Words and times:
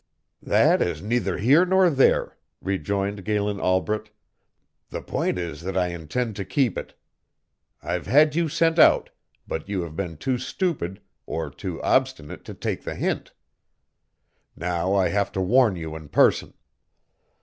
"That 0.41 0.81
is 0.81 0.99
neither 1.03 1.37
here 1.37 1.63
nor 1.63 1.87
there," 1.91 2.35
rejoined 2.59 3.23
Galen 3.23 3.59
Albret, 3.59 4.09
"the 4.89 5.03
point 5.03 5.37
is 5.37 5.61
that 5.61 5.77
I 5.77 5.89
intend 5.89 6.35
to 6.37 6.43
keep 6.43 6.75
it. 6.75 6.95
I've 7.83 8.07
had 8.07 8.33
you 8.33 8.49
sent 8.49 8.79
out, 8.79 9.11
but 9.47 9.69
you 9.69 9.83
have 9.83 9.95
been 9.95 10.17
too 10.17 10.39
stupid 10.39 11.01
or 11.27 11.51
too 11.51 11.79
obstinate 11.83 12.43
to 12.45 12.55
take 12.55 12.83
the 12.83 12.95
hint. 12.95 13.31
Now 14.55 14.95
I 14.95 15.09
have 15.09 15.31
to 15.33 15.39
warn 15.39 15.75
you 15.75 15.95
in 15.95 16.09
person. 16.09 16.55